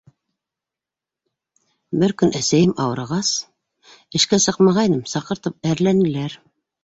Бер 2.03 2.13
көн, 2.21 2.31
әсәйем 2.39 2.73
ауырығас, 2.85 3.29
эшкә 4.21 4.41
сыҡмағайным, 4.47 5.07
саҡыртып 5.15 5.71
әрләнеләр. 5.73 6.39